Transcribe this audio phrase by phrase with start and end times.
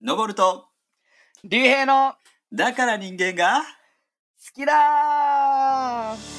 [0.00, 0.66] 登ると、
[1.42, 2.14] 竜兵の
[2.52, 3.64] だから人間が、好
[4.54, 4.76] きだー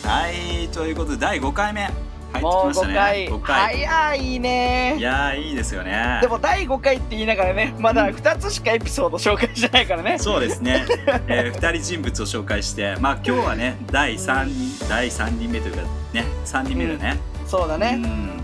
[0.08, 0.32] は
[0.64, 2.94] い、ということで第5回目入ってきましたね。
[2.94, 3.86] 5回5回。
[3.86, 6.20] 早いねいやー、いいですよね。
[6.22, 10.86] でも第5回って言いながらねまだ2つしかエピソード紹介してないからねそうですね、
[11.28, 15.82] えー、2人人物を紹介して、まあ今日はね、第3人、第3人目というか
[16.14, 17.18] ね、3人目だね。
[17.46, 18.41] そうだねうん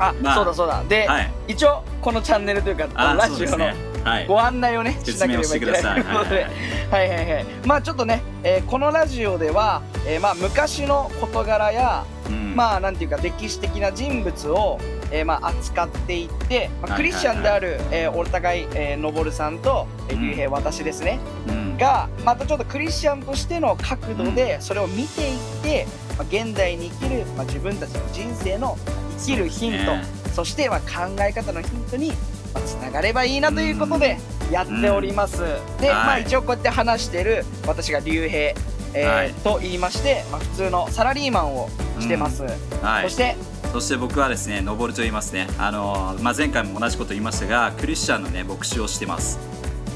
[0.00, 1.30] あ、まあそうだそうだで、はい。
[1.46, 3.91] 一応このチャンネルというかラジオのね。
[4.04, 4.26] はい。
[4.26, 6.00] ご案内をねしなければいけないとい。
[6.00, 6.46] うことで。
[6.90, 7.46] はいはいはい。
[7.66, 12.54] まあちょっとね、えーこのラジオでは、えーまあ昔の事柄やうん。
[12.56, 14.78] まあなんていうか歴史的な人物を、
[15.10, 20.30] えーまあ扱っていって、まあ、クリスチャンである、えーお互い、えー、のぼるさんと、えー、うん。
[20.30, 21.18] 竜兵、私ですね。
[21.48, 21.62] うん。
[21.78, 25.86] がまたちょっとクリスチャンとしての角度でそれを見ていって、
[26.18, 28.76] まあ、現代に生きる、まあ、自分たちの人生の
[29.18, 29.92] 生きるヒント。
[30.34, 30.48] そ,、ね。
[30.48, 32.12] してまあ考え方のヒントに
[32.54, 34.18] まあつながればいいなということで
[34.50, 35.38] やっております、
[35.80, 38.54] で、はいまあ一応こうやって話してる私が竜兵、
[38.94, 43.08] えーはいと言いまして、まあ、普通のサラリーマンをしてます、はいそ。
[43.10, 43.36] して
[43.72, 45.48] そして僕はですね、登ると言いますね。
[45.58, 49.38] あのーまあ前回も同じこと言いましたが、クリスチャンのね牧師をしてます。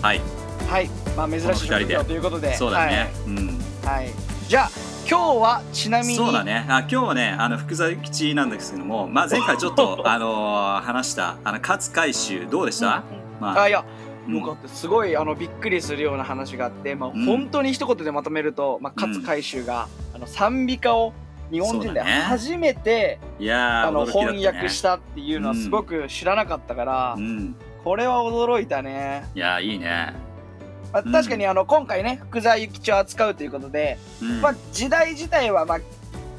[0.01, 0.21] はい。
[0.69, 3.13] はい、まあ珍しい職業ということで、そうだね。
[3.27, 3.61] うん。
[3.85, 4.15] はい、はい。
[4.49, 4.71] じゃあ
[5.09, 6.67] 今日はちなみにそうだね。
[6.69, 13.05] あ今日はね、あの福沢諭吉なんですけども、まあ前回ちょっと あのー話したあの勝海舟どうでした？
[13.41, 13.85] まああいや、
[14.27, 21.13] うんよかったすごいあのびっくりするような話があって、まあうん本当に一言でまとめると、まあ勝海舟が、あの賛美歌を
[21.53, 27.55] 日本人で初めて、いやーあのね翻訳したっていうのはすごく知らなかったから、うん。
[27.85, 29.29] これは驚いたね。
[29.37, 30.15] いやーいいね。
[30.93, 35.81] まあ、うん確かにあの今回ね福沢諭吉を扱うということで、うんまあ時代自体はまあ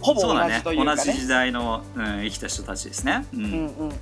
[0.01, 1.03] ほぼ同じというかね。
[1.05, 3.25] 同じ時代の、うん、生きた人たちですね。
[3.33, 3.95] うんうんうんうん。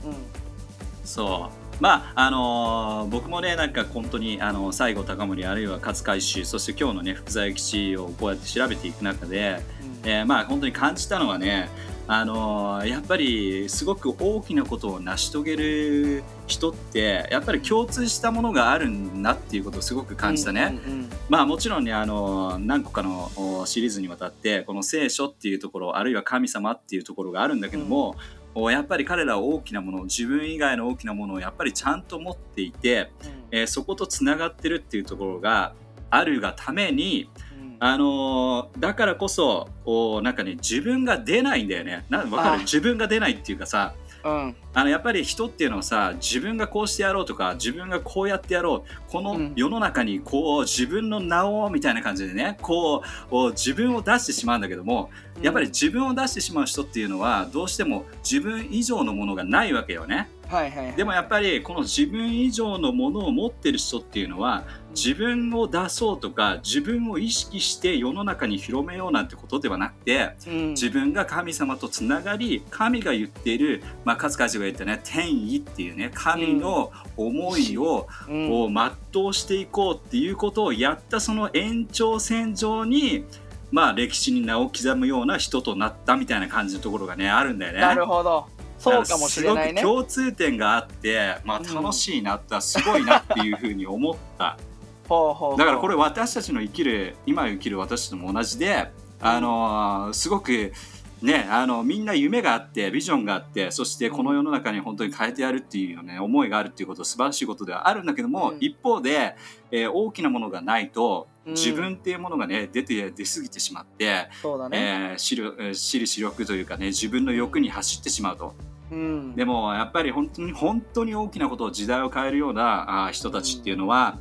[1.04, 9.60] そうまああのー僕もねなんか本当にあの西郷隆盛あるいは勝海舟そして今日のね福沢諭吉をこうやって調べていく中で、
[10.04, 11.70] えーまあ本当に感じたのはね
[12.08, 20.80] あのーやっぱりすごく大きなことを成し遂げる人ってやっぱり共通したものがあるんだっていうことをすごく感じたね。
[20.86, 21.10] うんうんうん。
[21.30, 28.16] まあもちろんねあの何個かのおシリーズにわたってこの聖書っていうところあるいは神様っていうところがあるんだけども、
[28.54, 33.12] おやっぱり彼らは大きなもの自分以外の大きなものをやっぱりちゃんと持っていて、
[33.52, 35.74] えーそことつながってるっていうところが
[36.12, 37.45] あるがために、うん
[37.80, 42.06] あのーだからこそおなんかね自分が出ないんだよね。
[42.10, 42.56] なんわかあ。
[42.56, 43.94] る自分が出ないっていうかさ
[44.24, 44.56] うん。
[44.74, 49.54] あのやっぱり人っていうのはさ自分がこうしてやろうとか自分がこうやってやろうこのうん。
[49.56, 55.10] 世の中にこう自分の名をみたいな感じでねこうお自分を出してしまうんだけども
[55.42, 83.26] やっぱり自分を出してしまう人っていうのはどうしても自分以上のものがないわけよねはいはいはいでもやっぱりこの自分以上のものを持ってる人っていうのは自分を出そうとか自分を意識して世の中に広めようなんてことではなくてうん自分が神様とつながり神が言っている、まあ、勝海舟が言ったね天意っていうね神の思いを、うんこう全うしていこうっていうことをやったその延長線上に、
[83.72, 87.80] まあ、歴史に名を刻むような人となったみたいな感じのところがねあるんだよね。
[87.80, 89.82] なるほどそうかもしれないね。
[89.82, 94.58] すごく共通点があって、まあ、楽しいなった、すごいなっていうふうに思った。
[95.08, 95.58] ほうほうほう。
[95.58, 100.74] だからこれ私たちの生きる今生きる私たちも同じで、あのーすごく
[101.22, 108.58] ねあのみんな夢があってビジョンがあってそしてこの世の中に本当に変えてやるっていうね思いがあるっていうこと素晴らしいことではあるんだけども、うん。
[108.60, 109.36] 一方で、
[109.72, 118.56] えー大きなものがないとうん自分っていうものがね出て出過ぎてしまって、そうだね、えー私力えー私利私欲というかね自分の欲に走ってしまうと。
[118.92, 119.36] うん。
[119.36, 124.18] でもやっぱり本当に本当に大きなことを時代を変えるようなあー人たちっていうのは、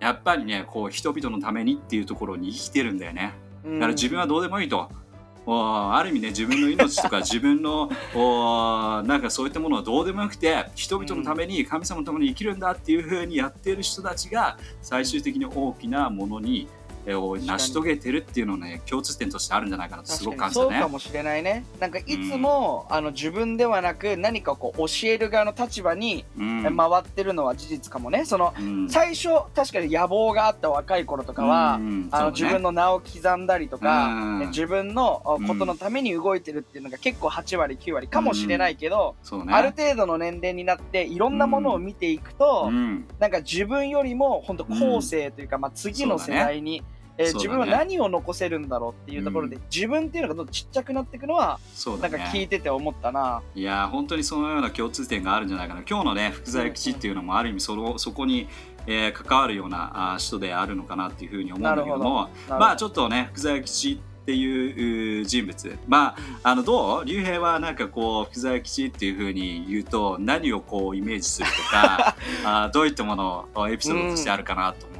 [0.00, 3.34] やっぱりねこう人々のためにっていうところに生きてるんだよね。
[3.64, 5.07] だだから自分はどうでもいいと、お
[5.50, 16.77] ある意味ね自分の命とか自分のおなんかそういったものはどうでもよくて人々のために神様のために生きるんだっていうふうにやっている人たちが最終的に大きなものに、えー
[17.14, 20.88] を成し遂げてるっていうのね共通点としてあるんじゃないかなとすごく感じたねそうか。
[20.88, 46.82] もしれないねなんかいつも、あの自分ではなく何かこう教える側の立場に回ってるのは事実かもねそのうん最初確かに野望があった若い頃とかは、うんあのね自分の名を刻んだりとか、うん自分のことのために動いてるっていうのが結構8割9割かもしれないけど、そうねある程度の年齢になっていろんなものを見ていくと、うんなんか自分よりも本当後世というか、まあ、次の世代に、
[47.18, 47.48] えーね。
[47.48, 52.16] 分は何を残せるんだろうっていうところで、う自分っていうのがどんどんちっちゃくなっていくのはそうだね。
[52.18, 53.42] なんか聞いてて思ったな。
[53.54, 55.82] いやー本当にそのような共通点があるんじゃないかな。
[55.88, 58.48] 今日のね福沢諭吉っていうのもある意味そのそこに、
[58.86, 65.78] えー関わるようなあ人であるのかなっていうふうに思うんだけどもまあちょっとね福沢諭吉っていうう人物。
[65.86, 67.04] まああのどう？
[67.04, 74.97] 竜兵はなんかこう福沢諭吉っていうふうに言うと何をこうイメージするとか あどういったものをエピソードとしてあるかなと思う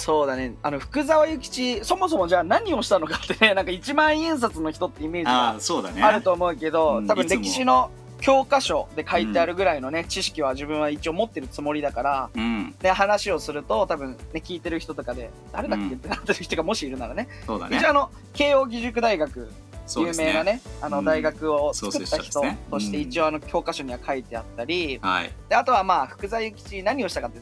[0.00, 0.54] そうだね。
[0.62, 5.56] あの福沢諭吉そもそもじゃあ何をしたのかってねなんか一万円札の人ってイメージあ
[5.92, 7.90] があると思うけど、多分歴史の
[8.20, 12.74] 教科書で書いてあるぐらいのね、知識は自分は一応持ってるつもりだからうん。
[12.80, 17.76] で話をすると多分ね聞いてる人とかで誰だっけうんってなってる人がもしいるならね、そうだね。
[17.76, 19.50] 一応あの慶應義塾大学
[19.96, 21.04] 有名なねあのうん。
[21.04, 27.40] 大学を作った人としてうん一応あの教科書には書いてあったり、はい、であとはまあ福沢諭吉何をしたかって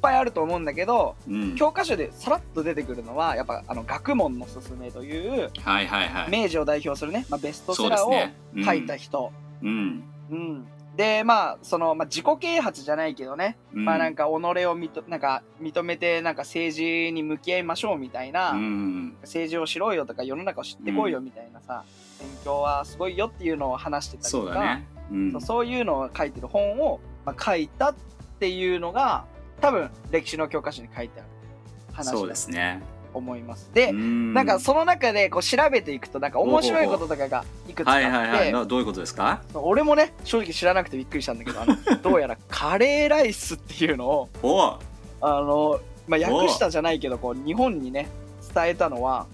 [0.00, 6.30] ぱいあると思うんだけどうん、教科書でさらっと出てくるのはやっぱあの学問のすすめというはいはいはい。
[6.30, 9.32] 明治を代表するね、まあ、ベストセラーを書いた人、
[9.62, 10.66] うん、うん。
[10.96, 21.84] でまあその、まあ、自己啓発じゃないけどね、うん、まあなんか己を認なんか認めてなんか政治に向き合いましょうみたいな、うん政治をしろよとか世の中を知ってこいよみたいなさ、
[22.18, 25.32] 勉強はすごいよっていうのを話してたりとかそうだね、うん。
[25.32, 27.94] そうそういうのを書いてる本を、まあ、書いたっ
[28.38, 29.24] ていうのが
[29.60, 31.28] 多分歴史の教科書に書いてある
[31.92, 32.82] 話そうだとですね。
[33.14, 33.70] 思います。
[33.72, 34.34] で、うん。
[34.34, 38.52] なんかその中でこう調べていくとなんか面白いこととかがいくつかあって、はいはいはい。
[38.52, 39.40] などういうことですか？
[39.54, 44.06] 俺もね正直知らなくてびっくりしたんだけどあの どうやらカレーライスっていうの
[44.42, 44.78] を
[45.22, 48.08] あの、まあ、訳したじゃないけどこう日本にね
[48.54, 49.26] 伝えたのは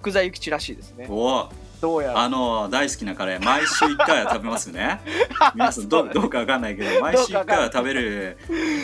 [0.00, 1.06] 福沢諭吉らしいですね。
[1.08, 1.48] おう
[1.80, 2.20] どうやら。
[2.20, 5.00] あの大好きなカレー毎週1回は食べますね。
[5.54, 8.38] 皆さんどうどうかわかんないけど毎週1回は食べる。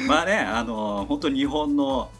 [0.09, 2.11] まあねあの本当日本の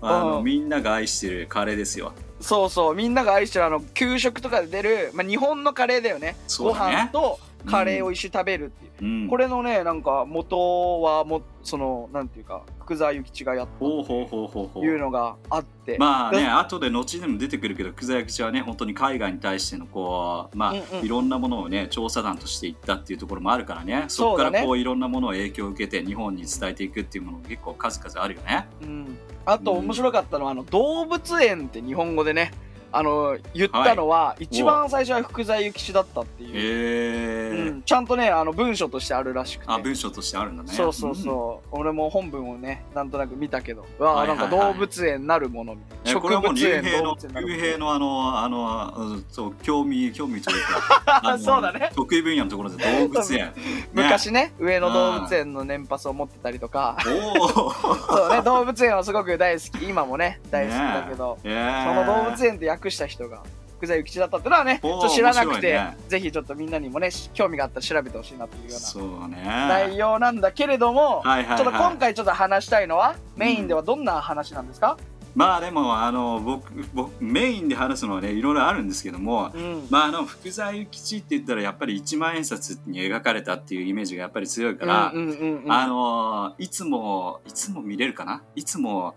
[0.00, 0.44] あのうん。
[0.44, 2.12] みんなが愛してるカレーですよ。
[2.40, 2.94] そうそう。
[2.94, 6.28] みんなが愛してるあの給食とかで出る、まあ、日本のカレーだよね。
[6.28, 6.36] ね。
[6.48, 9.28] 飯とカレーを一緒に食べるっていう、うん。
[9.28, 13.78] これのねなんか元はもそのなんていうか福沢諭吉がやった。
[13.78, 21.04] ほうほうほうほうほといううのがあって、まあねで後で後でも出てくるけど久世口はね本当に海外に対してのこうまあ、うんうん。
[21.04, 24.06] いろんなものをね調査団としていったっていうところもあるからね。
[24.08, 28.66] そこからこういろんなものを影響を受けて日本に伝えていくっていうものも結構数々あるよね。
[28.82, 32.50] うん、あと面白かったのは、あの動物園って日本語でね
[32.92, 39.72] あの言ったのは、一番最初は福沢諭吉だったっていう、へえうん、ちゃんとねあの文章としてあるらしくて。
[39.72, 40.72] あ文章としてあるんだね。
[40.72, 43.86] そうそうそう、俺も本文をねなんとなく見たけど。
[43.98, 46.18] うはいはいんか動物園なるものみたいな。
[46.18, 47.48] えこれはもう植物園竜兵の竜の。
[47.48, 51.90] 兵のあのあのうんそう興味興味というかあのそうだね。
[51.94, 56.96] 得意分野のところで動物園、 ね、昔ね上野動物園の年パスを持ってたりとか。
[57.04, 59.88] そうね動物園はすごく大好き。
[59.88, 63.42] 今もね大好きだけど、そその動物園って訳した人が
[63.76, 68.76] 福沢諭吉だったってのはねちょっと知らなくて、ぜひちょっとみんなにもね興味があったら調べてほしいなというよ
[69.24, 69.68] うな。
[69.68, 71.58] 内容なんだけれども、はいはいはい。
[71.58, 74.98] ちょっと今回ちょっと話したいのはメインではどんな話なんですか、
[75.34, 79.86] まあでもあの僕僕メインで話すのはねいろいろあるんですけども、うん。
[79.88, 85.72] まああの福沢諭吉って言ったらやっぱり一万円札に描かれたっていうイメージがやっぱり強いから、うんうんうんうん。
[85.72, 88.42] あのいつもいつも見れるかな？
[88.54, 89.14] いつも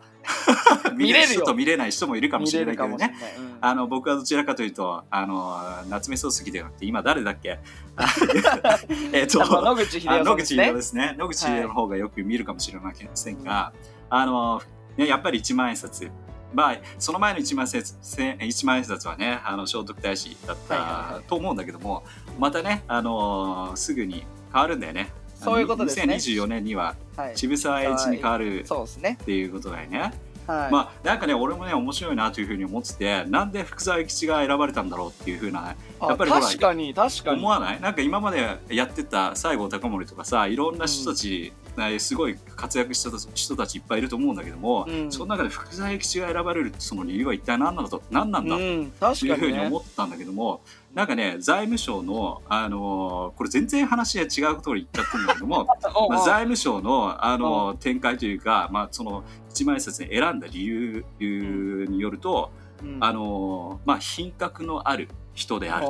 [0.95, 3.15] 見 見れるよ人と見れない人もいるかも見しれないけどね。
[3.37, 3.57] うん。
[3.61, 5.57] あの僕はどちらかというとあの
[5.89, 7.59] 夏目漱石ではなくて今誰だっけ？
[9.13, 10.67] えっと野口英世ですね。
[10.67, 11.15] 世ですね。
[11.17, 13.73] 野口英世の方がよく見るかもしれませんが、
[14.09, 14.61] あの
[14.97, 16.09] ね、やっぱり一万円札。
[16.53, 22.03] まあ、その前の一万円札せ一万円札はねあの聖徳太子だっはいはいはたと思うんだけども
[22.37, 25.11] またね、あのすぐに変わるんだよね。
[25.43, 26.15] そういうことですね。
[26.15, 27.37] 2024年にははい。
[27.37, 29.17] 渋沢栄一に変わるそうですね。
[29.21, 30.13] っていうことだよね。
[30.45, 37.39] はい、まあなんかね俺もね面白いなというふうに思っててなんで福沢諭吉が選ばれたんだろうっていうふうなあやっぱり確かに確かに。
[37.39, 37.79] 思わない？
[37.79, 45.11] なんか今までやってた西郷隆盛とかさいろんな人たち、ねすごい活躍した人たちいっぱいいると思うんだけども、うん。
[45.11, 50.61] その中で福沢諭吉が選ばれるその理由は一体何なんだと何なんだとうん、いうふうに思ったんだけども、
[50.93, 55.65] なんかね財務省の、あのーこれ全然話が違うことを言っちゃってるんだけども
[56.09, 62.51] まあ、財務省の、あのー展開というか、まあ、その一万円札に選んだ理由によると、
[62.83, 62.97] うん。
[62.99, 65.87] あのーまあ、品格のある人である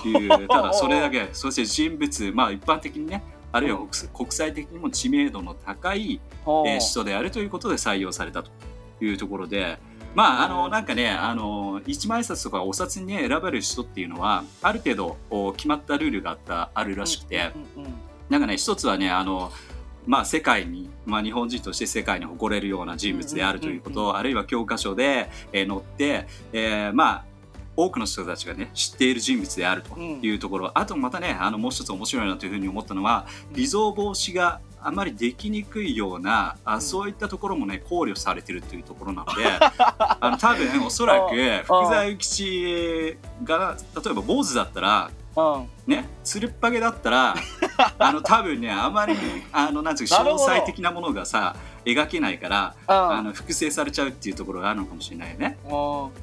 [0.00, 8.50] という ただそれだけそして人物、まあ、一般的にねあるいは国国際的にも知名度の高い、えー人であるということで採用されたと
[9.00, 9.78] いうところで。
[10.14, 17.92] まあ、あのなんかねあの一万円札とかお札に、ね、選ばれる人っていうのはある程度お決まったルールがあったあるらしくて、うんうん
[18.28, 19.50] なんかね一つはねあの
[20.06, 24.16] まあ世界に、まあ、日本人として世界に誇れるような人物であるということ、うんうん。
[24.16, 27.24] あるいは教科書で、えー載って、えーまあ
[27.76, 36.80] 多くの人たちがね知っている人物であるというところ、あとまたねあのもう一つ面白いなというふうに思ったのは偽造防止があまりできにくいようなあ、ん。
[36.80, 39.44] そういったところもね考慮されてるというところなので
[39.98, 41.34] あの多分おそらく
[41.64, 45.68] 福沢諭吉が例えば坊主だったらうん。
[45.86, 47.34] ねつるっぱげだったら
[47.98, 49.14] あの多分ねあまり
[49.52, 53.24] あのなんつうか詳細的なものがさ描けないからあうん。
[53.26, 55.58] の複製されちゃうっていうところがあるのかもしれないよね。
[55.64, 55.68] う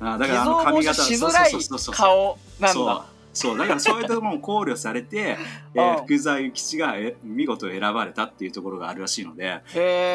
[0.04, 0.08] ん。
[0.08, 2.88] あだからあの髪型そうそうそうそう顔なんそう。
[2.88, 3.06] だ
[3.38, 5.38] そうだからそういったものも考慮されて、
[5.76, 5.82] えうん。
[5.82, 9.62] ー福沢諭吉がえ見事選ばれたっていうところがあるらしいので、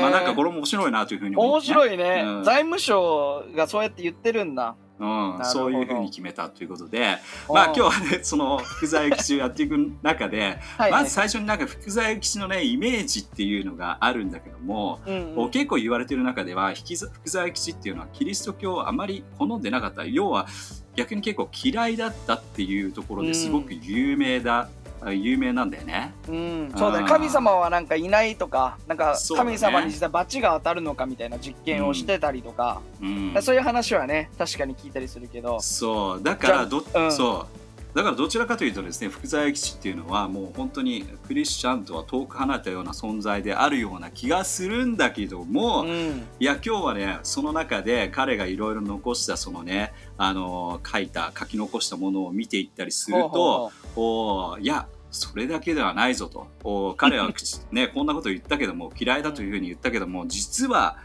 [0.00, 2.44] まあなんかこれも面白いなというふうに思面って、ね、白いね、うん。
[2.44, 7.18] 財務省がそうやって言ってるんだうんそういうふうに決めたということで。
[7.48, 10.90] まあ今日はねその福沢諭吉をやっていく中で、はい。
[10.90, 15.50] まず最初になんか福沢諭吉のねイメージっていうのがあるんだけども、うんうん。
[15.50, 20.04] 結構言われてる中では福沢諭吉っていうのはキリスト教をあまり好んでなかった。
[20.04, 20.46] 要は
[20.94, 26.14] 逆に結構嫌いだったっていうところですごく有名だ、あ有名なんだよね。
[26.28, 27.08] うん、そうだね。
[27.08, 35.60] 神様はなんかいないとかなんか神様に実は罰が当たるのかみたいな実験をしてたりとか、うん、そういう話はね確かに聞いたりするけど。
[35.60, 36.22] そう。
[36.22, 37.12] だからど、うん。
[37.12, 37.62] そう。
[37.94, 46.26] だからどちらかというとですね福沢諭吉っていうのはもう本当にクリスチャンとは遠く離れたような存在であるような気がするんだけども、うん。
[46.40, 56.48] いや今日はねその中で彼がいろいろ残したそのねあの書いた書き残したものを見ていったりするとほおいやそれだけではないぞと。
[56.64, 60.96] お彼は口 ねこんなこと言ったけども嫌いだというふうに言ったけども実は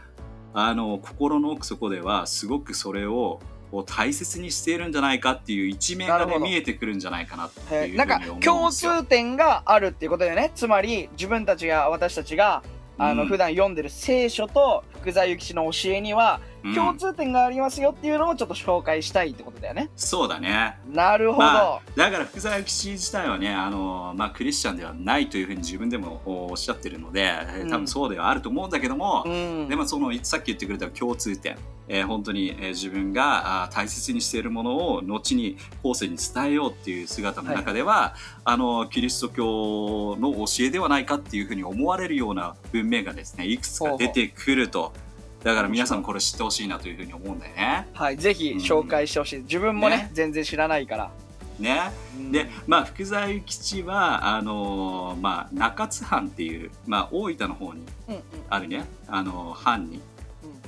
[0.54, 8.70] あの心の奥底ではすごくそれをこう大切にしているんじゃないかっていう一面がね見えてくるんじゃないかなっていうなんか共。
[8.70, 10.52] 通点があるっていうことだよね。
[10.54, 12.62] つまり自分たちが私たちが
[12.96, 13.28] あの、うん。
[13.28, 16.74] 普段読んでる聖書と福沢諭吉の教えにはうん。
[16.74, 20.76] 共通点がありますよっていうのをちょっと紹介したいってことだよね、そうだね。
[20.90, 29.68] なるほど、まあ、だから福沢諭吉自体はねあの、まあ、クリスチャンではないというふうに自分でもおっしゃってるので、えー多分そうではあると思うんだけども、うん。
[29.68, 44.92] でもそのさっき言ってくれた共通点、えー本当に、えー自分が大切にしているものを後に後世に伝えようっていう姿の中では、あのキリスト教の教えではないかっていうふうに思われるような文明がですねいくつか出てくると。
[45.44, 47.88] だから皆さんこれ知ってほしいなというふうに思うんだよね。
[47.92, 50.10] はいぜひ紹介してほしい、自分もねね。
[50.12, 51.10] 全然知らないから、
[51.58, 51.90] ね。
[52.16, 52.32] うん。
[52.32, 58.22] で、まあ、福沢諭吉はあのーまあ、中津藩っていう、まあ、大分の方にうんうん。
[58.48, 60.02] あるね、あのー藩に、うん。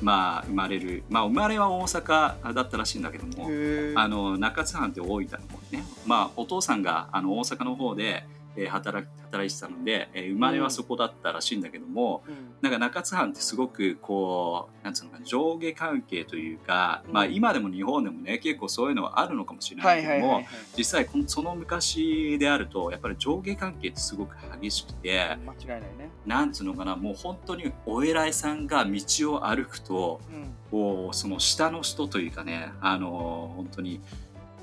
[0.01, 3.49] まあ、生まれる、まあ、生まれは大阪だったらしいんだけども、
[3.97, 5.39] あの中津藩って大分の方
[5.73, 8.25] にね、まあ、お父さんがあの大阪の方で、
[8.61, 12.35] えー働き働いてたので、えー生まれはそこだったらしいんだけども、うん。
[12.61, 20.43] なんか中津藩ってすごくこうなんつうのかな上下関係というか、まあ、うん今でも日本でもね結構そういうのはあるのかもしれなはいいけども、
[20.77, 29.01] 実際このその昔であるとやっぱり上下関係ってすごく激しくて間違いないね、なんつうのかなもう本当にお偉いさんが道
[29.33, 30.51] を歩くとうん。
[30.71, 34.01] こうその下の人というかねあの本当に、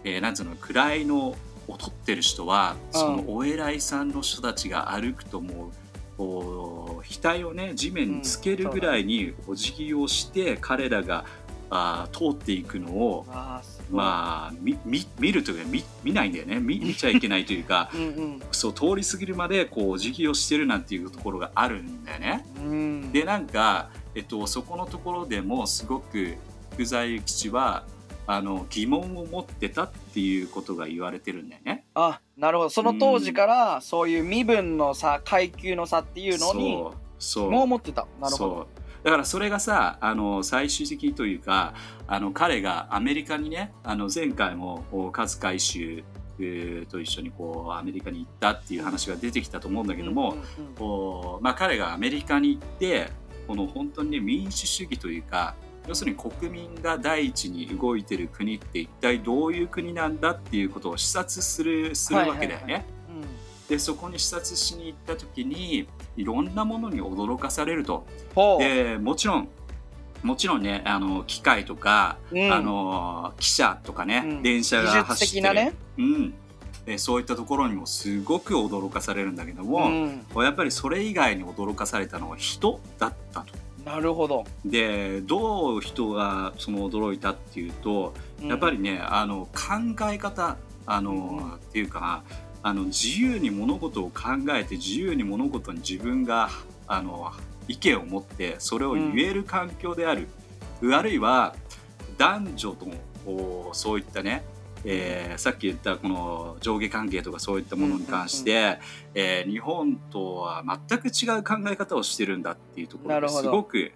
[0.06, 1.36] えーなんつうの位の
[1.68, 5.72] 劣ってる人はそのお偉いさんの人たちが歩くともう
[6.18, 11.26] こう額をね地面につけるぐらいにお辞儀をして彼らが
[11.70, 13.26] あー通っていくのを
[13.92, 16.60] まあ見見見るというか見見ないんだよね。
[16.60, 22.46] 見 見ちゃいけないというかうんそう通り過ぎるまでこうお辞儀をしてるなんていうところがあるんだよね。
[22.58, 23.12] うんうん。
[23.12, 26.36] でなんか、えっと、そこのところでもすごく
[26.74, 27.84] 福沢諭吉は
[28.28, 31.86] あの疑問を持ってたっていうことが言われてるんだよね。
[31.96, 32.70] あなるほど。
[32.70, 37.52] その当時からそういう身分の差階級の差っていうのにそうそう。
[37.52, 38.06] もう持ってた。
[38.20, 38.68] なるほど。
[39.04, 41.74] だからそれがさあの最終的にというか
[42.08, 46.04] あの彼がアメリカにねあの前回もこう勝海舟
[46.40, 50.36] えーと一緒にこうアメリカに行ったっていう話が出てきたと思うんだけども、
[51.42, 53.10] まあ、彼がアメリカに行って
[53.48, 55.56] この本当にね民主主義というか
[55.88, 62.86] 要するに国民が第一に動いてる国って一体どういう国なんだっていうことを視察するするわけだよね。
[63.70, 68.06] でそこに視察しに行った時にいろんなものに驚かされると。
[68.60, 69.50] でもちろん
[70.24, 72.52] もちろんねあの機械とか、うん。
[72.52, 74.42] あの汽車とかね、うん。
[74.42, 75.44] 電車が走ってる。
[75.44, 75.74] 的なね。
[75.98, 76.34] うん、
[76.86, 80.26] でそういったところにもすごく驚かされるんだけども、うん。
[80.44, 83.54] やっぱりそれ以外に驚かされたのは人だったと。
[83.88, 84.46] なるほど。
[84.66, 91.54] でどう人がその驚いたっていうと、やっぱりねあの考え方あの、うん。
[91.54, 92.24] っていうか
[92.64, 96.50] あの自由に物事を考えて自由に物事に自分が
[96.86, 97.32] あの
[97.70, 100.28] 意見を持ってそれを言える環境である、
[100.94, 101.56] あるいは
[102.18, 104.44] 男女ともそういったね
[104.86, 108.80] えーさっき言ったこの上下関係とかそういったものに関して、
[109.14, 113.92] えー日本とは全く違う考え方をしてるんだっていうところですごく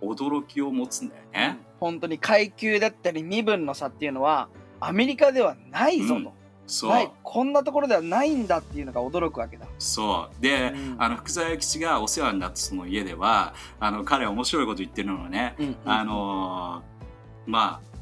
[0.00, 1.58] 驚きを持つんだよね。
[1.80, 4.48] 本当に階級だったり身分の差っていうのは
[4.80, 6.32] アメリカではないぞと、
[6.66, 7.10] そう、ない。
[7.22, 9.66] こんなところではないんだっていうのが驚くわけだ。
[9.78, 10.42] そう。
[10.42, 10.96] で、うん。
[10.98, 15.76] あの福沢諭吉がお世話になったその家ではあの彼は面白いこと言ってるのはね、うん。
[15.84, 17.93] あのーまあ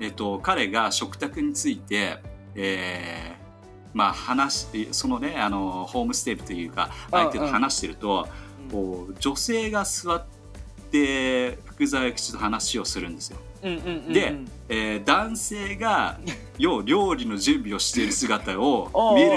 [0.00, 2.18] えっと彼が食卓について、
[2.54, 3.38] えー
[3.94, 8.28] まあ話しそのねあのホームステイというか相手と話してると、
[8.70, 10.24] こう女性が座っ
[10.90, 13.38] て福沢諭吉と話をするんですよ。
[14.12, 14.36] で
[14.68, 16.18] えー男性が
[16.58, 19.30] 要料理の準備をしている姿を見る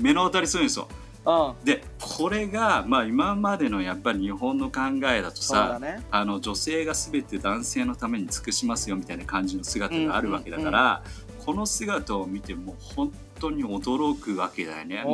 [0.00, 0.88] 目の当たりするんですよ。
[1.28, 4.80] うん、でこれが、まあ、今までのやっぱり日本の考
[5.12, 6.02] えだとさね。
[6.10, 11.02] あの女性が全て男性のために尽くしますよみたいな感じの姿があるわけだから、
[11.44, 15.04] この姿を見ても本当に驚くわけだよね。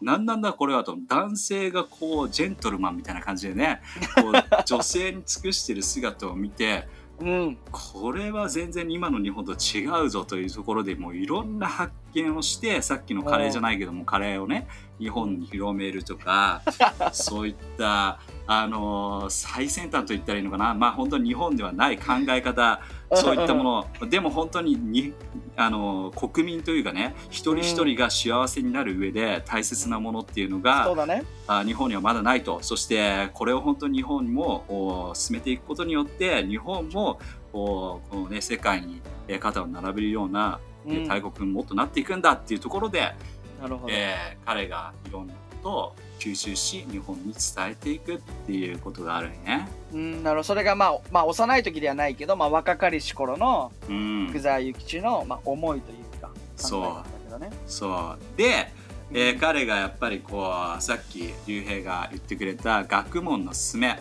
[0.00, 0.96] なんなんだこれはと。
[1.08, 3.80] 男性がこうジェントルマンみたいな感じでね
[4.14, 4.32] こう
[4.64, 6.86] 女性に尽くしてる姿を見て
[7.20, 14.66] うん、これは全然今の日本と違うぞというところでもういろんな発見をしてさっきのカレーじゃないけどもカレーをね
[14.98, 16.62] 日本に広めるとか
[17.12, 18.18] そういった
[18.50, 20.72] あのー最先端と言ったらいいのかな。
[20.72, 22.80] まあ本当に日本ではない考え方
[23.14, 23.62] そういったも
[24.00, 24.08] の。
[24.08, 25.12] でも本当にに
[25.56, 31.24] あのー国民というかね一人一人が幸せになる上で大切なものっていうのが、そうだね。
[31.46, 32.58] あ日本にはまだないと。
[32.62, 34.64] そしてこれを本当に日本にも
[35.10, 37.20] お進めていくことによって日本も
[37.52, 43.12] おこの、ね、世界にえー肩を並べるような、えーうん大国にもっとなっていくんだっていうところで、
[43.60, 43.92] なるほど。
[43.92, 49.68] えー彼がいろんなことを吸収し日本に伝えていくっていうことがあるよね。
[49.92, 50.42] うん、なるほど。
[50.44, 56.30] それがまあまあ幼い時ではないけど、まあ若かりし頃のうん福、沢諭吉のまあ思いというか。
[56.56, 57.40] そう。
[57.66, 58.72] そうで、
[59.12, 63.98] えー彼がやっぱりこうさっき竜兵が言ってくれた学問のすすめ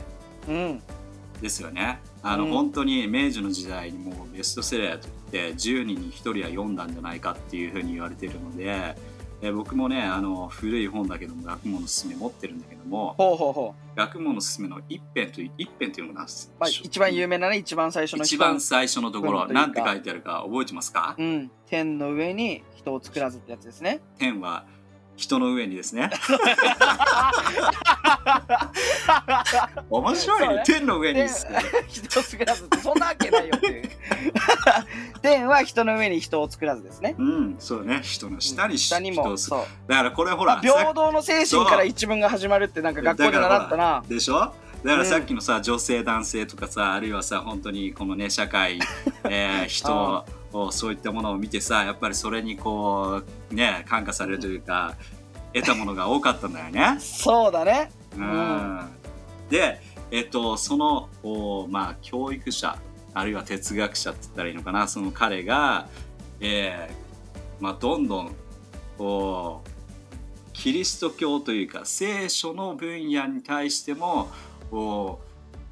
[0.48, 0.82] うん。
[1.42, 2.00] ですよね。
[2.24, 8.96] あの、うん本当に明治の時代にもうベストセラーといって10人に1人は読んだんじゃないかっていうふうに言われているので、
[9.42, 13.98] え僕もねあの古い本だけども学問のすすめ持ってるんだけどもほうほうほう。
[13.98, 16.26] 学問のすすめの一編という一編というのが
[16.60, 21.52] まあ一番有名なね、一番最初の一番最初のところなんて書いてあるか覚えてますか、うん。
[21.68, 24.00] 天の上に人を作らずってやつですね。
[24.18, 24.66] 天は
[25.18, 26.12] 人の上にですね
[29.90, 31.24] 面白いね天の上に
[31.88, 33.90] 人を作らずそんなわけないよっていう。
[35.22, 37.16] 天は人の上に人を作らずですね。
[37.18, 39.60] うんそうね人の下に下にもそう。
[39.88, 44.04] だからこれほらまあ、平等の精神から一文が始まるってなんか学校で習ったな。
[44.08, 44.54] でしょ？
[44.84, 48.80] だからさっきのさ、女性男性とかさあるいはさ本当にこのね社会、
[49.24, 54.94] え ー人をそういったものを見てさやっぱりそれにこうね感化されるというか、
[55.54, 56.98] 得たものが多かったんだよね。
[57.00, 57.90] そうだね。
[58.18, 58.90] うん
[59.50, 62.78] でえっとそのおまあ教育者
[63.14, 65.88] あるいは哲学者って言ったらいいのかなその彼が、
[66.40, 68.36] えーまあ、どんどん
[68.98, 69.70] こう
[70.54, 74.30] キリスト教というか聖書の分野に対しても
[74.72, 75.22] こ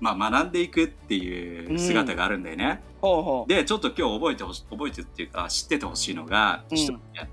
[0.02, 2.82] う、まあ、学んでいくっていう姿があるんだよね。
[3.02, 6.78] ほうほでちょっと今日覚えてほし覚えてっていうか知っててほしいのが、うん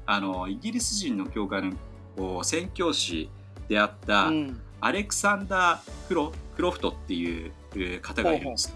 [0.05, 1.73] あのイギリス人の教会の
[2.17, 3.31] こう宣教師
[3.69, 4.33] であった、う。
[4.33, 4.61] うん。
[4.83, 8.75] アレクサンダー・クロクロフトっていうえー方がいるんです。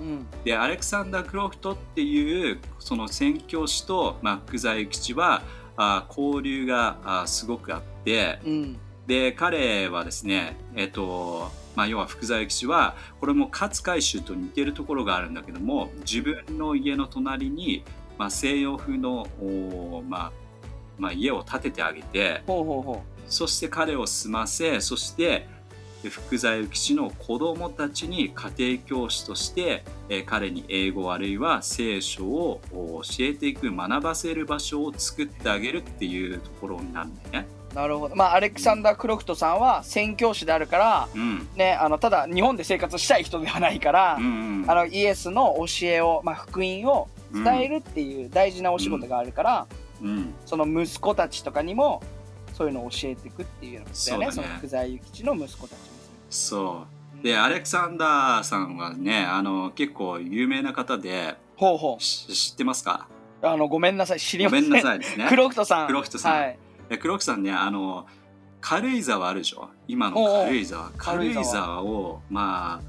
[0.00, 0.26] うん。
[0.44, 5.42] でアレクサンダー・クロフトっていうその宣教師と、まあ、福沢諭吉は
[5.76, 8.78] あ交流があすごくあってうん。
[9.08, 17.82] で彼はですねえっ、とまあ要は福沢諭吉はこれも勝海舟と似てるところがあるんだけども自分の家の隣に、
[18.16, 20.32] まあ、西洋風のおまあ
[20.98, 25.46] まあ、家を建ててあげてほうほうほそして彼を住ませそして
[26.02, 37.46] で福沢諭吉の子供たちに家庭教師として、えー彼に英語あるいは聖書をお教えていく学ばせる場所を作ってあげるっていうところになるんだよね。
[37.72, 37.74] う。
[37.74, 38.14] なるほど。
[38.14, 49.66] まあ、アレクサンダー・クロフトさんは宣教師であるから、うんね、あの、ただ日本で生活したい人ではないから、うんうんあの、イエスの教えを、まあ、福音を伝えるっていう大事なお仕事があるから、
[50.02, 52.02] うんその息子たちとかにも、
[52.58, 53.94] そういうのを教えていくっていうのだよね。
[53.94, 55.84] そねその福沢諭吉の息子たちに。
[56.28, 56.84] そ
[57.20, 63.08] うでアレクサンダーさんはねあの結構有名な方でほうほし知ってますか？
[63.42, 63.46] う。
[63.46, 64.20] あの、ごめんなさい。
[64.20, 64.64] 知りません。
[64.64, 65.26] ごめんなさいですね。
[65.28, 65.86] クロフトさん。
[65.86, 66.58] クロフトさんはい。
[66.88, 68.06] で黒木さんねあの
[68.60, 69.68] 軽井沢あるでしょ？
[69.86, 72.82] 今の軽井沢軽井沢沢をま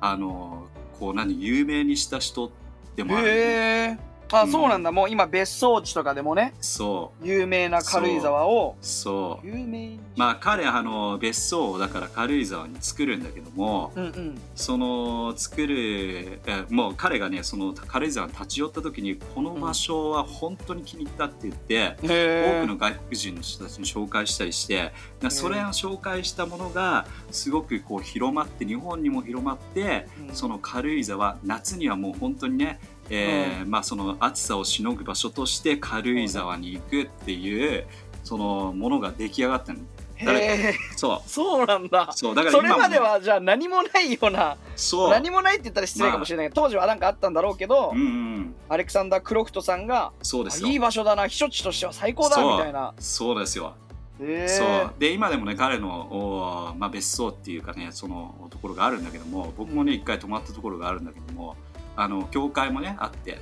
[0.00, 0.68] ああの
[1.00, 2.52] こう何有名にした人
[2.94, 3.98] でもある、へえ。
[4.32, 4.92] あそうなんだ。
[4.92, 7.26] もう今別荘地とかでもねそう。
[7.26, 9.46] 有名な軽井沢をそう。
[9.46, 14.40] 有名まあ彼あの別荘をだから軽井沢に作るんだけどもうんうん。
[14.54, 37.86] その作るえもう彼がねその軽井沢に立ち寄った時にこの場所は本当に気に入ったって言って、へえ多くの外国人の人たちに紹介したりしてだそれを紹介したものがすごくこう広まって日本にも広まってその軽井沢夏にはもう本当にね、えーまあ、その暑さをしのぐ場所として軽井沢に行くっていう
[38.24, 39.80] そのものが出来上がったの。
[40.16, 41.28] へえそう。
[41.28, 42.10] そうなんだ。
[42.12, 45.10] そうだからそれまではじゃあ何もないようなそう。
[45.10, 52.94] 何もないって言ったら失礼かもしれないけど、当時はなんかあったんだろうけど、うんうんアレクサンダー・クロフトさんがそうですいい場所だな避暑地としては最高だみたいな。
[52.98, 53.74] そうですよ。
[54.18, 54.94] そう。
[54.98, 61.54] で今でもね彼の、おまあ、別荘っていうかねそのところがあるんだけども僕もね一回泊まったところがあるんだけども
[61.96, 63.38] あの教会もねあって。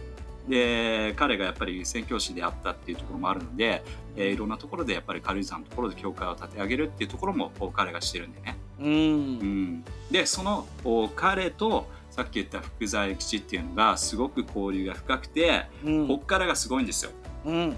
[0.49, 3.83] で彼がやっぱり宣教師であったっていうところもあるので、
[4.15, 9.33] えーいろんなところでやっぱり軽井沢のところで教会を立て上げるっていうところもお彼がしてるんでね、ううん。
[9.79, 16.09] ん、でそのお彼とさっき言った福沢諭吉っていうのがすごく交流が深くてうん。
[16.09, 17.13] こっからがすごいんですよ。
[17.47, 17.55] うん。
[17.55, 17.75] うん、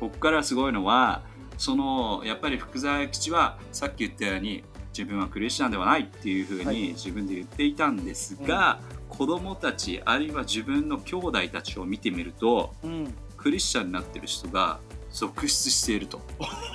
[0.00, 1.22] ここからすごいのは
[1.58, 6.74] そのやっぱり福沢諭吉はさっき言ったように自分はクリスチャンではないっていうふうはい。
[6.74, 13.14] に自分で言っていたんですが、子供たちあるいは自分の兄弟たちを見てみるとうん。
[13.36, 14.78] クリスチャンになってる人が
[15.10, 16.20] 続出していると。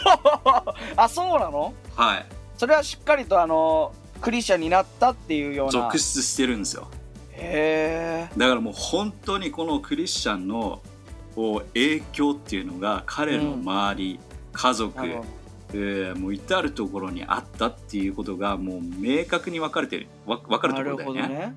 [0.96, 1.74] あそうなの？
[1.96, 2.26] はい、
[2.58, 5.72] それはしっかりとあのクリスチャンになったっていうような。
[5.72, 6.88] 続出してるんですよ。
[7.32, 10.82] へえだからもう本当にこのクリスチャンの
[11.74, 14.20] 影響っていうのが彼の周り、
[14.52, 15.26] 家族なるほど。
[15.72, 20.08] えーもう至る所にあったっていうことがもう明確に分かれてる。
[20.26, 21.56] わ分かるとなころだよね。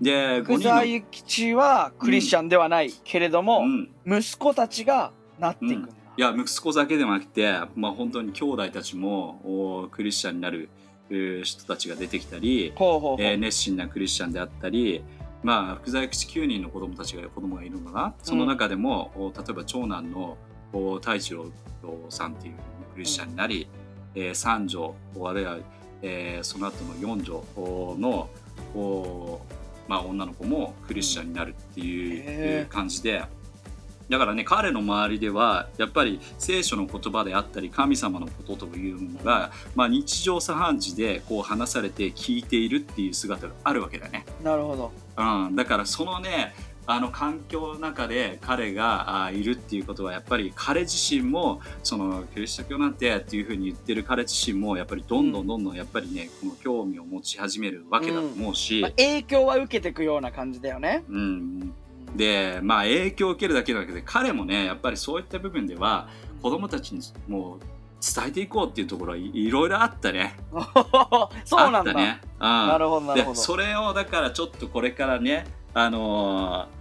[0.00, 10.68] で5福沢諭吉はクリスチャンではない、けれども、うん、息子たちがなっていくんだ、いや息子だけではなくて、まあ、本当に兄弟たちもおクリスチャンになる
[11.10, 15.02] えー人たちが出てきたり、ほうほうほう、えー熱心なクリスチャンであったり、
[15.42, 18.14] まあ、福沢諭吉9人の子供たちが子供がいるのかな？
[18.22, 20.38] その中でも、お例えば長男の
[20.72, 21.50] お太一郎
[22.08, 22.54] さんっていう
[22.94, 23.68] クリスチャンになり、
[24.14, 25.58] えー三女あるいは、
[26.02, 28.28] えーその後の四女おの
[28.74, 29.40] お、
[29.90, 33.24] まあ、女の子もクリスチャンになるっていう感じで。
[34.08, 44.26] だからね彼の周りではやっぱり聖書の言葉であったり神様のことというのが、まあ、日常茶飯事でこう話されて聞いているっていう姿があるわけだよね。
[44.42, 46.54] なるほどうん、だからそのね
[46.90, 61.04] あの環境の中で彼があいるっていうことはやっぱり彼自身もそのキリスト教なんてっていうふうに言ってる彼自身もやっぱりどんどんどんどんやっぱりねこの興味を持ち始めるわけだと思うし、まあ、影響は受けていくような感じだよね。
[61.08, 61.72] うん、
[62.16, 66.08] でまあ影響を受けるだけじゃなくて彼もねやっぱりそういった部分では
[66.42, 67.60] 子供たちにもう
[68.02, 70.34] 伝えていこうっていうところはいいろいろあったね。
[71.44, 72.20] そうなんだ、ね。
[72.24, 72.40] うん。
[72.40, 73.34] なるほどなるほど。
[73.36, 76.79] でそれをだからちょっとこれからねあのー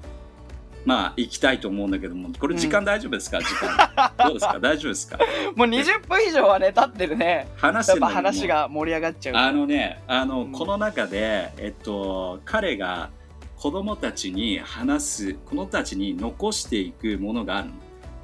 [0.85, 3.91] まあ行きたいと思うんだけどもこれ時間大丈夫ですか、時間。
[4.25, 4.59] どうですか？
[4.59, 5.17] 大丈夫ですか？
[5.55, 7.47] もう20分以上はね経ってるね。
[7.57, 10.51] 話して話が盛り上がっちゃうあのねあの、うん。
[10.51, 13.09] この中でえっと彼が
[13.57, 17.73] 子供たちに話す子供たちに残していくものがあるの。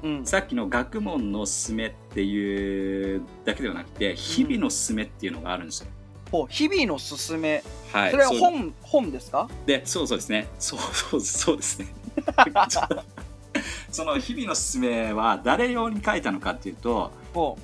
[0.02, 0.26] うん。
[0.26, 5.90] さっきの学問のすめっていうだけではなくて日々のすめっていうのがあるんですよ、
[6.30, 7.62] ほう日々のすすめ
[7.92, 8.10] はい。
[8.10, 9.48] それは本本ですか？
[9.64, 10.48] でそうそうですね。
[10.58, 11.86] そうそうそうですね。
[13.90, 17.58] その日々のすすめは誰用に書いたのかっていうとほ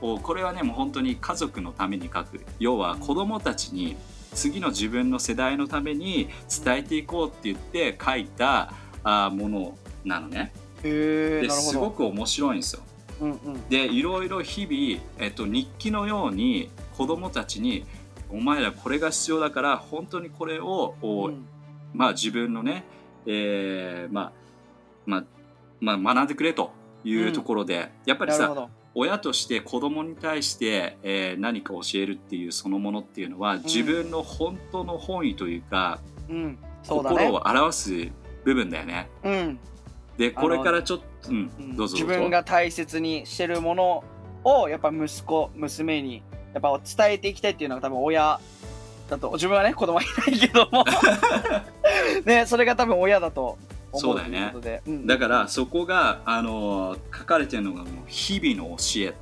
[0.00, 2.40] こうこれはねもう本当に家族のために書く。
[2.58, 3.96] 要は子供たちに
[4.34, 6.28] 次の自分の世代のために
[6.64, 8.72] 伝えていこうって言って書いた
[9.04, 10.52] あーものなのね。
[10.82, 11.72] うへえでなるほど。
[11.72, 12.82] すごく面白いんですよ。
[13.20, 13.68] うんうん。
[13.68, 17.86] でいろいろ日々、えっと、日記のように子供たちに
[18.30, 21.46] お前らこれが必要だから本当にこれを、おうん。
[21.94, 22.84] まあ自分のね、
[23.26, 24.32] えーまあ
[25.06, 25.24] まあ
[25.80, 26.72] まあ、学んでくれと
[27.04, 36.58] いうところで、やっぱりさ親として子供に対して、えー何か教えるっていうそのものっていうのは、自分の本当の本意というかうん。
[36.82, 37.16] そうだね。
[37.16, 38.08] 心を表す
[38.44, 39.08] 部分だよね。
[39.22, 39.58] うん。
[40.16, 41.94] でこれからちょっと、うんどうぞ。
[41.94, 44.04] 自分が大切にしてるもの
[44.44, 46.22] をやっぱ息子娘に
[46.56, 48.40] やっぱ伝えていきたいっていうのが多分親
[49.10, 50.84] だと自分はね子供はいないけども。
[52.24, 53.58] ねそれが多分親だと
[53.92, 54.48] 思そうだよね。
[54.52, 55.06] うことで、うん。
[55.06, 59.14] だからそこが、あのー書かれてるのがもう日々の教え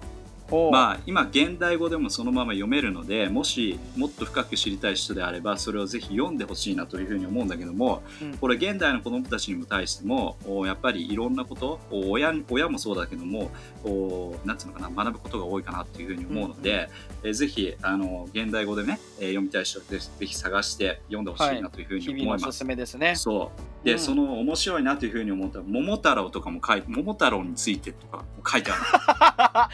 [0.71, 8.37] まあ今現代語でもそのまま読めるのでもしもっと深く知りたい人であればそれをぜひ読んでほしいなというふうに思うんだけどもうん。
[8.39, 13.51] これ現代の子どもたちにも対してもおやっぱりいろんなことお親親もそうだけども
[13.85, 16.91] おなんつうのかな学ぶことが多いかなっていうふうに思うので、
[17.23, 22.43] えーぜひあの現代語でね、えー読みたい人はぜぜひ探して読んでほしいなというふうに日思います。
[22.43, 23.17] 々のおすすめですね。
[23.17, 23.99] そうで、うん。
[23.99, 28.81] その面白いなというふうに思った桃太郎とかも書いて桃太郎についてとかも書いてある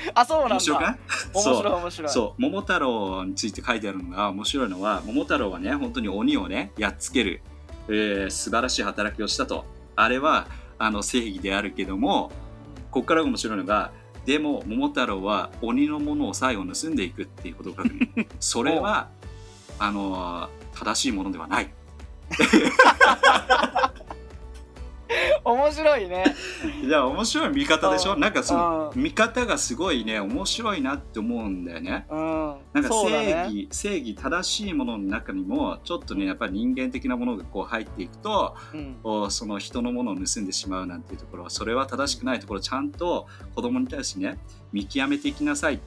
[0.14, 0.54] あ、そうなんだ。
[0.56, 0.98] 面白くない？
[1.34, 1.56] 面そう。
[1.56, 2.08] 白い面白い。
[2.10, 2.42] そう。
[2.42, 7.42] 桃太郎について書いてあるのが面白いのは桃太郎はね本当に鬼をねやっつける、
[7.88, 9.64] えー素晴らしい働きをしたと。
[9.96, 10.46] あれは
[10.78, 12.30] あの正義であるけども
[12.90, 13.92] ここからが面白いのが
[14.24, 19.08] でも桃太郎は鬼のものを最後盗んでいくっていうことが書くの それは
[19.78, 21.70] あの正しいものではない
[25.44, 26.24] 面白いね。
[26.82, 28.14] いや面白い見方でしょ？
[28.14, 32.54] うんなんかそのう見方がすごいね面白いなって思うんだよねうん。
[32.72, 33.44] なんか正ね。
[33.46, 38.76] 義、正義正しいものの中にもちょっとねやっぱり人間的なものがこう入っていくとう
[39.26, 39.30] ん。
[39.30, 44.38] その人のものを盗んでしまうなんていうところはそれは正しくないところをちゃんと子供に対してね
[44.72, 45.80] 見極めていきなさい、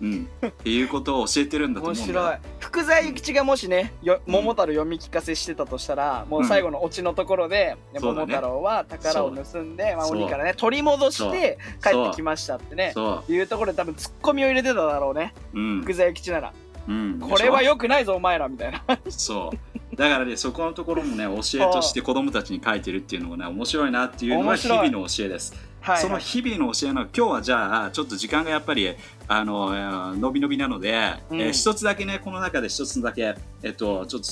[0.00, 2.22] うん、っていうことを教えてるんだと思面うんだよ。
[2.22, 2.38] 白い。
[2.58, 4.32] 福沢諭吉がもしね、ようん。
[4.32, 12.92] 桃太郎読み聞かせしてたとしたら、もう最後のオチのところで、桃太郎は宝を盗んで、まあ、鬼からね、取り戻して帰ってきましたってね。
[12.94, 15.34] そいうところで多分ツッコミを入れてただろうね。
[15.54, 15.82] う、うん。
[15.82, 16.52] 福沢諭吉なら。
[16.88, 18.82] うん、これはでし良くないぞ、お前らみたいな。
[18.88, 19.70] ょそう。
[19.96, 26.02] だからねそこのところもね教えとして子供たちに書いてるっていうのもね面白いなっていうのは日々の教えですはい、はい。
[26.02, 28.94] その日々の教えの今日はじゃあちょっと時間がやっぱり
[29.28, 31.40] あのえー伸び伸びなので、うん。
[31.40, 34.28] えー一つだけねこの中で一つだけえっとちょっと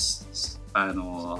[0.73, 1.39] あの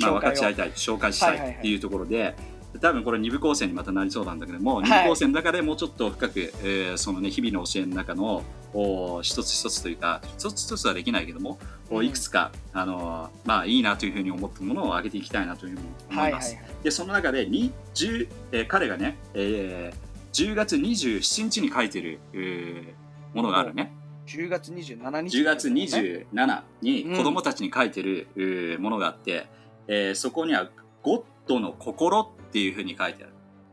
[0.00, 2.34] まあ分かち合いたい紹介したはいはいはいいっていうところで、
[2.80, 4.84] 多分これ二部構成にまたなりそうなんだけども、はい。
[4.84, 8.42] 二部構成の中でもうちょっと深く、えーそのね日々の教えの中の
[8.74, 11.58] お一つ一つというか一つ一つはできないけども、
[11.90, 12.06] おうん。
[12.06, 16.54] いくつかあのまあいいなというふうに思ったものを上げていきたいなというふうに思はいいます。
[16.54, 16.74] はいはい。
[16.84, 23.92] でその中でに10、えー彼がね、えー10月27日に書いてる、えーものがあるね。
[24.26, 27.16] 10月27日、10月27にうん。
[27.16, 29.46] 子供たちに書いてる、えーものがあって、
[29.86, 30.68] えーそこには
[31.02, 33.32] 「ゴッドの心」っていうふうに書いてある。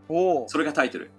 [0.09, 0.49] おお。
[0.49, 1.11] それがタイトル。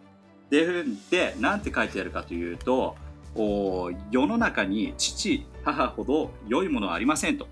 [0.51, 2.95] ででなんて書いてあるかというと
[3.35, 7.49] お世の中に父母ほど良いものはありませんと。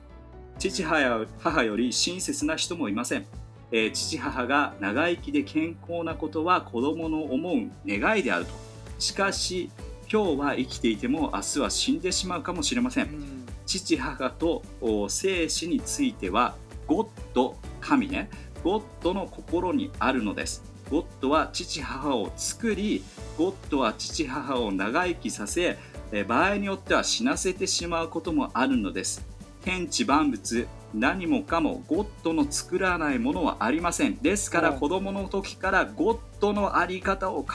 [0.59, 3.27] 父母よ母より親切な人もいません、
[3.73, 8.53] えー父母が長生きで健康なことは子供の思う願いであると。
[9.01, 9.71] しかし
[10.11, 13.07] 今日は生きていても明日は死んでしまうかもしれません。
[13.07, 13.47] うん。
[13.67, 16.55] 父母とお生死については
[16.87, 18.29] ゴッド神ね
[18.65, 20.63] ゴッドの心にあるのです。
[20.91, 23.05] ゴッドは父母を作り
[23.37, 25.77] ゴッドは父母を長生きさせ
[26.13, 29.23] えー場合によっては死なせてしまうこともあるのです。
[29.65, 34.17] 天地万物何もかもゴッドの作らないものはありません。
[34.17, 37.51] ですからうん子供の時からゴッドのあり方を考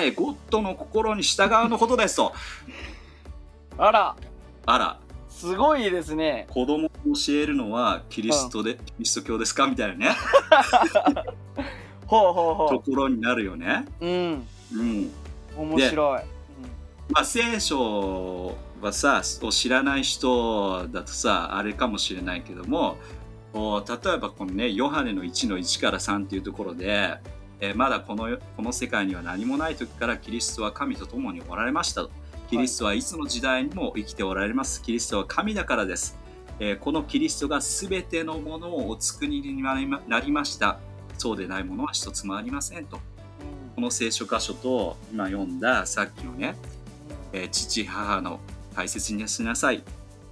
[0.00, 2.32] えゴッドの心に従うのことですと。
[3.76, 4.16] あら、
[4.64, 4.98] あら。
[5.28, 6.46] すごいですね。
[6.50, 9.66] 子供に教えるのはキリストで、キリスト教ですか？
[9.66, 10.16] みたいなね
[12.06, 13.86] ほうほうほところになるよね。
[14.00, 14.06] う。
[14.06, 14.46] うん。
[14.72, 15.10] うん。
[15.56, 16.20] 面白い。
[17.10, 22.96] まあ聖書はさを知らない人だとさあれかもしれないけども
[23.52, 27.18] お例えばこのねヨハネの1の1から3っていうところで、
[27.60, 32.10] えーまだこのこの世界には何もない時からキリストは神と共におられましたと。
[32.50, 34.82] キリストはいつの時代にも生きておられます。
[34.82, 36.18] キリストは神だからです。
[36.60, 40.78] えーこのキリストが全てのものをお作りになりました。
[41.18, 42.98] そうでないものは一つもありませんと。
[43.74, 46.56] この聖書箇所と今読んださっきのね、
[47.32, 48.40] えー父母の
[48.74, 49.82] 大切にしなさい。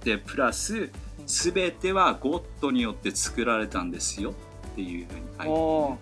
[0.03, 0.89] で、プラス、
[1.25, 5.97] 全てはゴッドによって作られたんですよっていうふうに書いてあるね、ー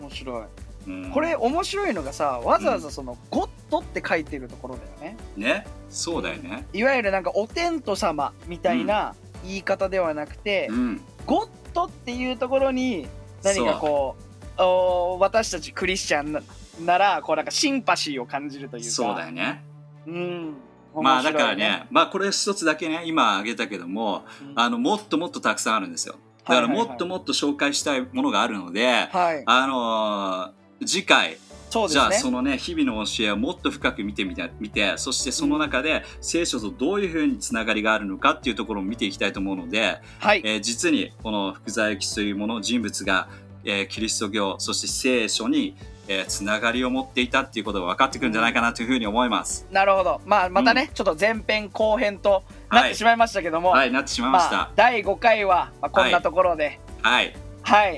[0.00, 0.44] 面白い。
[0.86, 6.66] うんこれ面白いのがさわざわざその「ゴッド」って書いてるところだよねね、そうだよね。
[6.72, 11.00] いわゆるなんかお天道様みたいな言い方ではなくてうん。
[11.26, 13.08] 「ゴッド」っていうところに
[13.42, 14.16] 何かこ
[14.58, 16.42] うお私たちクリスチャンな
[16.84, 18.90] ならこうなんかシンパシーを感じるというか。
[18.90, 19.64] そうだよね。
[20.06, 20.54] うん。
[20.94, 24.52] まあだからね、まあこれ一つだけね、今挙げたけども、うん。
[24.56, 26.16] あの、もっともっとたくさんあるんですよ。
[26.46, 29.42] だからもっともっと紹介したいものがあるので、はい。
[29.46, 31.36] あのー次回、
[31.70, 32.16] そうですね。
[32.16, 40.42] そのね日々の教えをもっと深く見てみて見てそしてその中で聖書とどういうふうにつながりがあるのかっていうところを見ていきたいと思うので、はい。
[40.44, 43.28] えー実にこの福沢諭吉というもの人物が
[43.64, 45.76] えーキリスト教そして聖書に、
[46.08, 49.66] えーつながりを持っていたっていうことが分かってくるんじゃないかなというふうに思います。
[49.70, 50.20] なるほど。
[50.26, 54.56] まあ、またね、ちょっと前編後編となってしまいましたけども、はい、なってしまいました。
[54.56, 57.34] まあ、第5回は、まあ、こんなところで、はい、はい、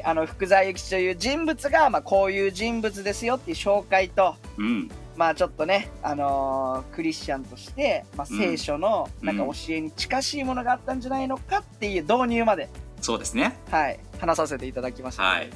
[0.04, 8.38] あの、福沢諭吉という人物が、まあ、こういう人物ですよっていう紹介と、うん、まあちょっとね、あのークリスチャンとして、まあ、うん。
[8.38, 12.68] 聖書のなんか教えに近しいものがあったんじゃないのかっていう導入まで、
[13.00, 13.56] そうですね。
[13.70, 15.22] はい、話させていただきました。
[15.22, 15.50] はい。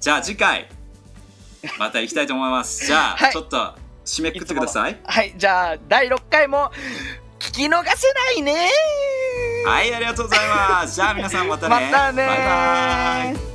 [0.00, 0.68] じゃあ次回
[1.78, 2.86] また行きたいと思います。
[2.86, 3.32] じゃあ、はい。
[3.32, 4.98] ちょっと締めくくってください。
[5.04, 6.70] はい、じゃあ第6回も
[7.38, 8.68] 聞き逃せないね
[9.64, 10.94] はい、ありがとうございます。
[10.94, 11.74] じゃあ皆さんまたね。
[11.74, 13.51] またねバイバイ。